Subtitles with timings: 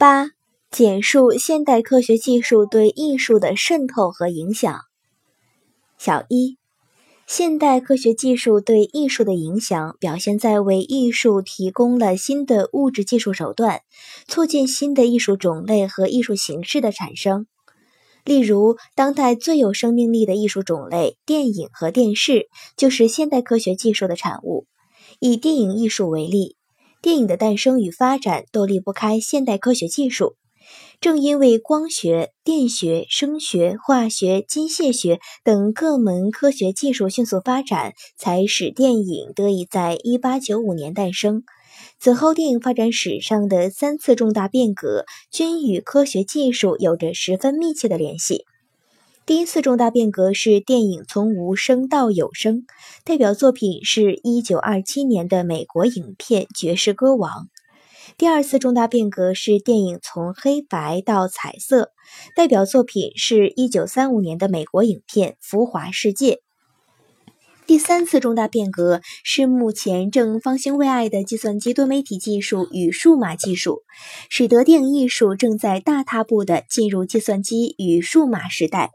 [0.00, 0.30] 八、
[0.70, 4.82] 简述现代科学技术对艺术的渗透和影响。
[5.98, 6.56] 小一。
[7.26, 13.80] 现代科学技术对艺术的影响，表现在为艺术提供了新的物质技术手段，
[14.28, 17.48] 促进新的艺术种类和艺术形式的产生。
[18.24, 22.46] 例如，当代最有生命力的艺术种类——电影和电视，
[22.76, 24.68] 就是现代科学技术的产物。
[25.18, 26.54] 以电影艺术为例，
[27.00, 30.34] 电影的诞生与发展都离不开现代科学技术。
[31.00, 41.44] 正因为光学、电学、声学、化学、机械学等各门科学技术迅速发展，才使电影得以在一八九五年诞生。
[42.00, 48.44] 此后，电影发展史上的三次重大变革均与科学技术有着十分密切的联系。
[49.28, 52.64] 第一次重大变革是电影从无声到有声，
[53.04, 57.30] 代表作品是一九二七年的美国影片《爵士歌王》。
[58.16, 61.90] 第二次重大变革是电影从黑白到彩色，
[62.34, 66.36] 代表作品是一九三五年的美国影片《浮华世界》。
[67.66, 73.82] 第三次重大变革是目前正方兴未艾的计算机多媒体技术与数码技术，
[74.30, 78.92] 使得电影艺术正在大踏步地进入计算机与数码时代。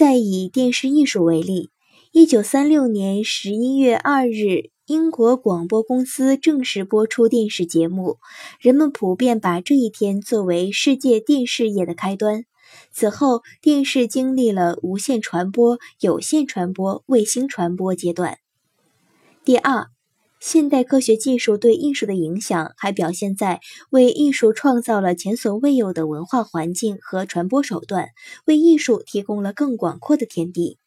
[0.00, 1.68] 再以电视艺术为例，
[2.10, 4.70] 一九三六年十一月二日。
[4.86, 8.16] 英国广播公司正式播出电视节目，
[8.58, 12.44] 人们普遍把这一天作为世界电视业的开端。
[12.90, 18.38] 此后，电视经历了无线传播、有线传播、卫星传播阶段。
[19.44, 19.88] 第二，
[20.40, 23.60] 现代科学技术对艺术的影响还表现在
[23.90, 28.08] 为艺术创造了前所未有的文化环境和传播手段，
[28.46, 30.78] 为艺术提供了更广阔的天地。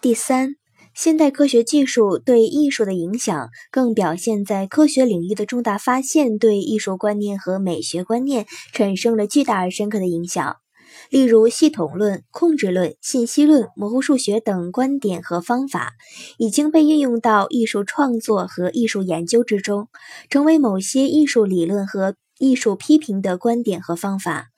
[0.00, 0.56] 第三。
[0.94, 10.56] 现代科学技术对艺术的影响，更表现在科学领域的重大发现对艺术观念和美学观念产生了巨大而深刻的影响。
[11.10, 15.92] 例如，系统论、控制论、信息论、模糊数学等观点和方法，
[16.38, 19.88] 已经被运用到艺术创作和艺术研究之中，
[20.30, 24.48] 成为某些艺术理论和艺术批评的观点和方法。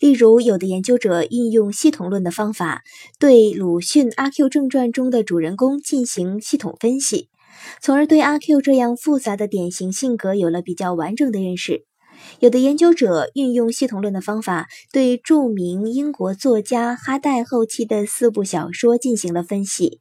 [0.00, 2.82] 例如，有的研究者运用系统论的方法，
[3.18, 7.28] 对鲁迅《阿 Q 正传》中的主人公进行系统分析，
[7.80, 11.84] 从而对阿 Q 这样复杂的典型性格有了比较完整的认识。
[12.40, 20.00] 有的研究者运用系统论的方法，对著名英国作家哈代后期的四部小说进行了分析，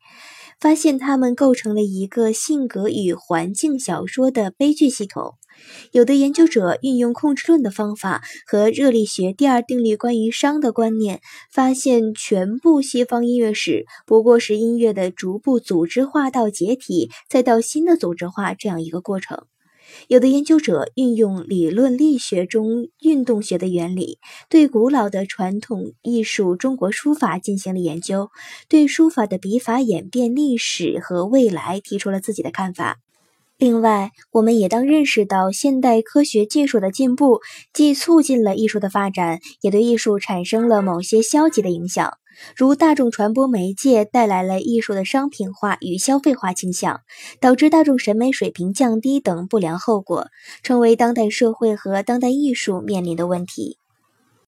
[0.60, 5.34] 发现它们构成了一个性格与环境小说的悲剧系统。
[5.92, 11.20] 有的研究者运用控制论的方法和热力学第二定律关于熵的观念，
[11.52, 19.48] 发现全部西方音乐史不过是音乐的逐步组织化到解体，再到新的组织化这样一个过程。
[20.08, 28.30] 有的研究者运用理论力学中运动学的原理，对古老的传统艺术中国书法进行了研究，
[28.68, 33.00] 对书法的笔法演变历史和未来提出了自己的看法。
[33.58, 37.42] 另外，我们也当认识到，现代科学技术的进步
[37.74, 42.20] 既促进了艺术的发展，也对艺术产生了某些消极的影响，
[42.56, 47.02] 如大众传播媒介带来了艺术的商品化与消费化倾向，
[47.40, 50.28] 导致大众审美水平降低等不良后果，
[50.64, 53.78] 成为当代社会和当代艺术面临的问题。